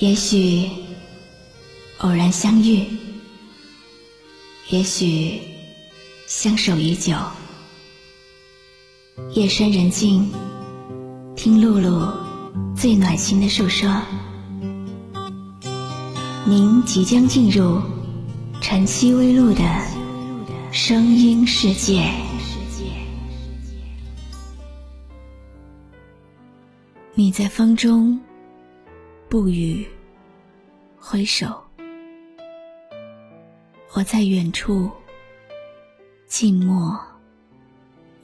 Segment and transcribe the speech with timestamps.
[0.00, 0.70] 也许
[1.98, 2.86] 偶然相遇，
[4.68, 5.40] 也许
[6.28, 7.16] 相守已久。
[9.34, 10.30] 夜深人静，
[11.34, 12.08] 听露露
[12.76, 14.00] 最暖心的诉说。
[16.46, 17.82] 您即将进入
[18.60, 19.64] 晨曦微露的
[20.70, 22.08] 声音世界。
[27.14, 28.16] 你在风中。
[29.30, 29.86] 不语，
[30.98, 31.62] 挥手。
[33.92, 34.90] 我在远处，
[36.26, 36.98] 静默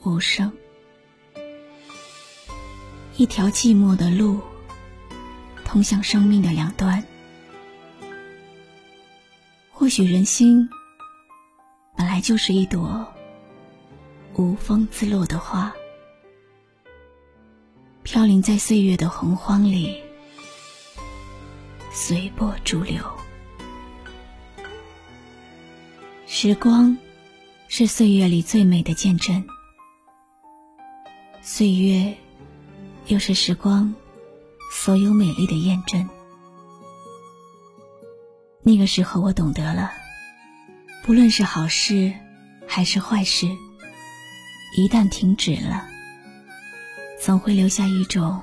[0.02, 0.51] 无声。
[3.19, 4.41] 一条寂寞的路，
[5.62, 7.05] 通向生命的两端。
[9.70, 10.66] 或许人心
[11.98, 13.06] 本来就是一朵
[14.36, 15.70] 无风自落的花，
[18.02, 20.02] 飘零在岁月的洪荒里。
[21.97, 23.01] 随波逐流，
[26.27, 26.98] 时光
[27.69, 29.47] 是岁月里最美的见证，
[31.41, 32.12] 岁月
[33.06, 33.95] 又是时光
[34.73, 36.09] 所有美丽的验证。
[38.64, 39.92] 那个时候，我懂得了，
[41.05, 42.12] 不论是好事
[42.67, 43.47] 还是坏事，
[44.77, 45.86] 一旦停止了，
[47.20, 48.42] 总会留下一种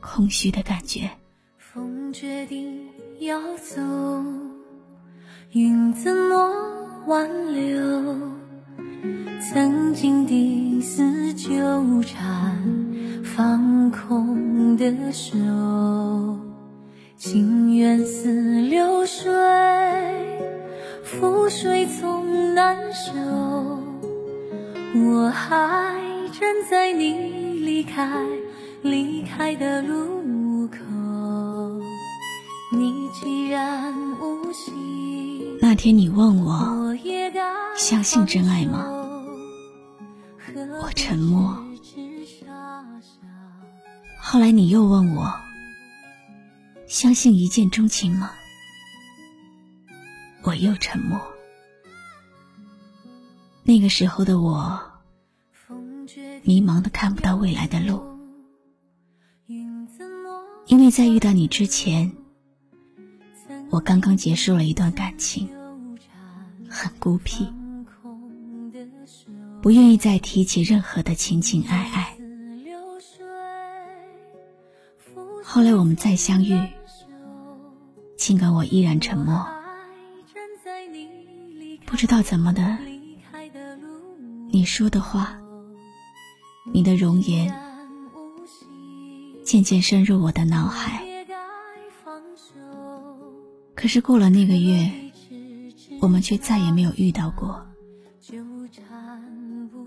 [0.00, 1.10] 空虚的感觉。
[2.14, 2.78] 决定
[3.18, 3.82] 要走，
[5.50, 6.48] 云怎么
[7.08, 8.16] 挽留？
[9.40, 11.50] 曾经的死纠
[12.02, 12.56] 缠，
[13.24, 15.36] 放空的手，
[17.16, 19.32] 情缘似流水，
[21.04, 23.12] 覆水总难收。
[24.94, 28.08] 我还站在你离开
[28.82, 30.22] 离开的路。
[35.60, 36.94] 那天你问我
[37.76, 38.86] 相信真爱吗？
[40.82, 41.56] 我沉默。
[44.20, 45.32] 后来你又问我
[46.86, 48.30] 相信一见钟情吗？
[50.42, 51.20] 我又沉默。
[53.62, 54.80] 那个时候的我，
[56.42, 58.02] 迷茫的看不到未来的路，
[60.66, 62.12] 因为在遇到你之前。
[63.70, 65.48] 我刚刚结束了一段感情，
[66.68, 67.52] 很孤僻，
[69.60, 72.16] 不愿意再提起任何的情情爱爱。
[75.42, 76.56] 后来我们再相遇，
[78.16, 79.44] 尽管我依然沉默，
[81.84, 82.76] 不知道怎么的，
[84.50, 85.36] 你说的话，
[86.72, 87.52] 你的容颜，
[89.44, 91.02] 渐渐深入我的脑海。
[93.84, 94.90] 可是过了那个月，
[96.00, 97.62] 我们却再也没有遇到过。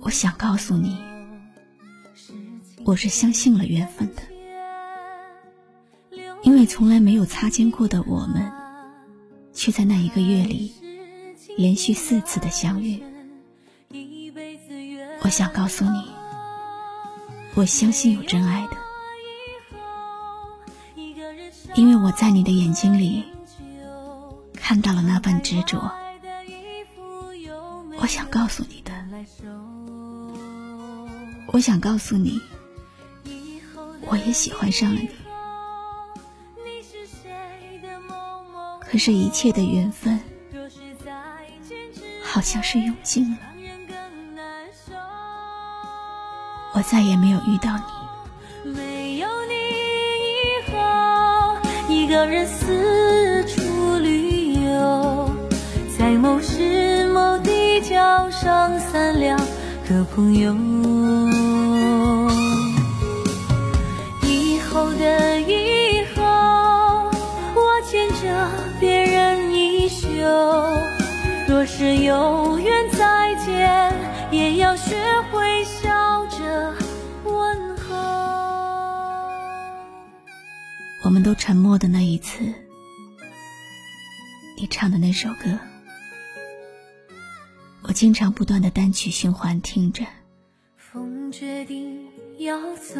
[0.01, 0.95] 我想告诉你，
[2.85, 4.21] 我是相信了缘分的，
[6.43, 8.51] 因为从来没有擦肩过的我们，
[9.51, 10.71] 却在那一个月里
[11.57, 13.01] 连续四次的相遇。
[15.21, 16.05] 我想告诉你，
[17.55, 18.77] 我相信有真爱的，
[21.73, 23.23] 因为我在你的眼睛里。
[24.67, 25.89] 看到了那份执着，
[28.01, 28.91] 我想告诉你的，
[31.53, 32.41] 我想告诉你，
[34.01, 35.09] 我也喜欢上了你。
[38.81, 40.19] 可是，一切的缘分
[42.21, 43.37] 好像是用尽了，
[46.73, 47.71] 我再也没有遇到
[48.65, 48.71] 你。
[48.73, 49.53] 没有你
[50.43, 51.55] 以后，
[51.87, 53.26] 一个人四
[58.47, 59.37] 上三两
[59.89, 60.55] 个朋友。
[64.23, 66.23] 以后的以后，
[67.53, 68.49] 我牵着
[68.79, 70.07] 别人衣袖。
[71.45, 73.93] 若是有缘再见，
[74.31, 74.95] 也要学
[75.29, 76.73] 会笑着
[77.25, 77.97] 问候。
[81.03, 82.45] 我们都沉默的那一次，
[84.57, 85.49] 你唱的那首歌。
[87.87, 90.03] 我经常不断的单曲循环听着。
[90.75, 92.05] 风决定
[92.37, 92.99] 要走，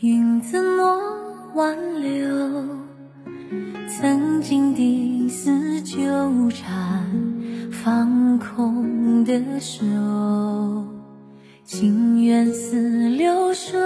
[0.00, 1.00] 云怎么
[1.54, 2.68] 挽留？
[3.88, 7.10] 曾经的死纠缠，
[7.72, 9.86] 放空的手，
[11.64, 13.80] 情缘似流水，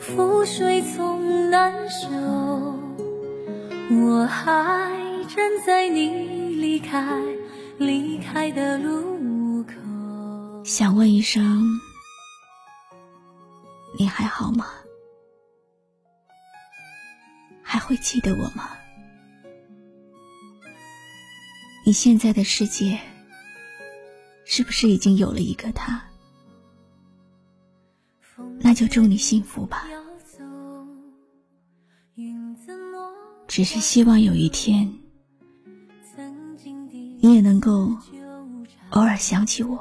[0.00, 2.08] 覆水总难收，
[3.90, 4.92] 我还
[5.34, 7.00] 站在你离开
[7.78, 9.74] 离开的路口。
[10.64, 11.66] 想问一声，
[13.98, 14.66] 你还好吗？
[17.62, 18.70] 还会记得我吗？
[21.84, 22.98] 你现在的世界，
[24.44, 26.02] 是不是已经有了一个他？
[28.60, 29.86] 那就祝你幸福吧。
[33.46, 34.90] 只是希望有一天，
[37.54, 37.88] 能够
[38.90, 39.78] 偶尔想起我，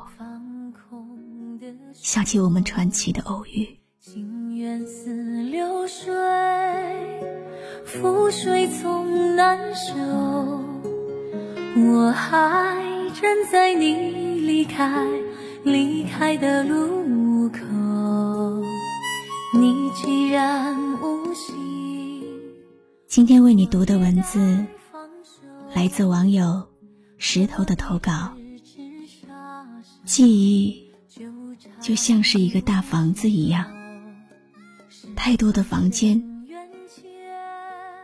[1.91, 3.67] 想起我们传奇的偶遇。
[3.99, 6.13] 情缘似流水，
[7.83, 9.95] 覆水总难收。
[11.75, 12.75] 我还
[13.19, 13.95] 站在你
[14.41, 15.03] 离开
[15.63, 17.59] 离开的路口。
[19.59, 22.23] 你既然无心，
[23.07, 24.63] 今天为你读的文字
[25.73, 26.63] 来自网友
[27.25, 28.33] 石头的投稿。
[30.03, 30.91] 记忆
[31.79, 33.65] 就像是一个大房子一样，
[35.15, 36.21] 太多的房间，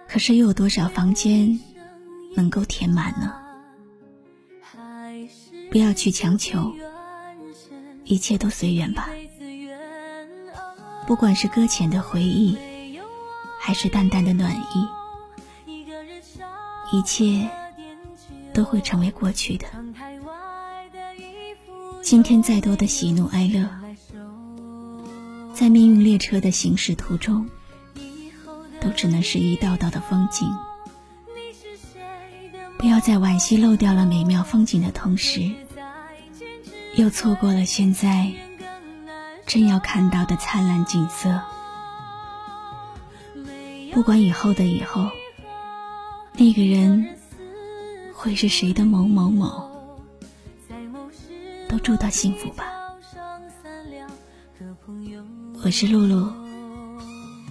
[0.07, 1.59] 可是又有多少房间
[2.33, 3.35] 能够填满呢？
[5.69, 6.73] 不要去强求，
[8.05, 9.09] 一切都随缘吧。
[11.05, 12.57] 不管是搁浅的回忆，
[13.59, 14.87] 还是淡淡的暖意，
[16.93, 17.49] 一切
[18.59, 19.65] 都会成为过去的。
[22.01, 23.65] 今天再多的喜怒哀乐，
[25.53, 27.49] 在命运列车的行驶途中，
[28.81, 30.45] 都只能是一道道的风景。
[32.77, 35.49] 不要在惋惜漏掉了美妙风景的同时，
[36.95, 38.29] 又错过了现在。
[39.47, 41.41] 正要看到的灿烂景色，
[43.93, 45.09] 不管以后的以后，
[46.33, 47.15] 那个人
[48.21, 49.71] 会是谁的某某某，
[51.69, 52.65] 都祝他幸福吧。
[55.63, 56.29] 我是露露，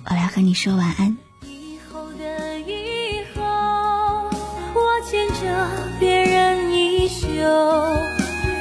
[0.05, 1.17] 我来和你说晚安。
[1.47, 3.43] 以后的以后，
[4.75, 5.67] 我牵着
[5.99, 7.27] 别人衣袖，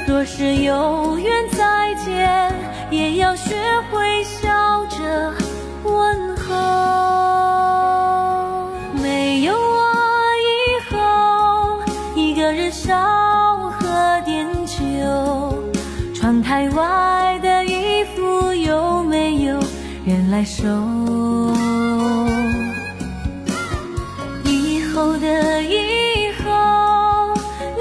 [0.06, 2.54] 若是有缘再见。
[2.90, 3.54] 也要学
[3.92, 5.34] 会笑着
[20.38, 20.62] 来收？
[24.44, 27.34] 以后的以后，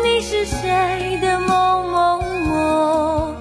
[0.04, 3.36] 你是谁的某某某？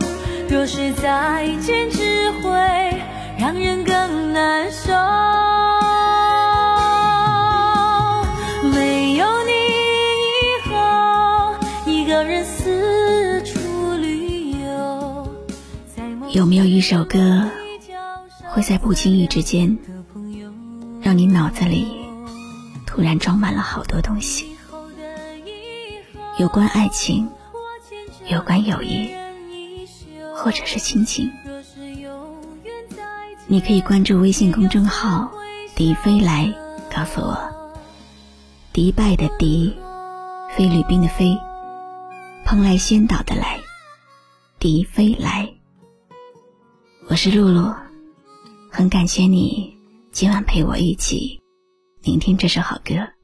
[0.51, 2.51] 若是再见，只会
[3.39, 4.93] 让人更难受。
[8.71, 9.53] 没有你
[10.45, 11.55] 以后，
[11.87, 13.59] 一个人四处
[13.95, 15.27] 旅游。
[16.35, 17.49] 有没有一首歌，
[18.57, 19.77] 会在不经意之间，
[21.03, 21.95] 让你脑子里
[22.87, 24.47] 突然装满了好多东西？
[26.39, 27.29] 有关爱情，
[28.29, 29.11] 有关友谊。
[30.35, 31.31] 或者是亲情，
[33.47, 35.31] 你可以关注微信公众号
[35.77, 36.51] “迪飞来”，
[36.91, 37.39] 告诉我。
[38.73, 39.77] 迪拜的迪，
[40.57, 41.37] 菲律宾的菲，
[42.47, 43.61] 蓬莱仙岛的来，
[44.59, 45.47] 迪飞来。
[47.09, 47.75] 我是露露，
[48.77, 49.75] 很感谢你
[50.13, 51.41] 今晚陪我一起
[52.03, 53.16] 聆听这首好歌。